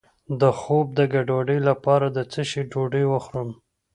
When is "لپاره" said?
1.69-2.07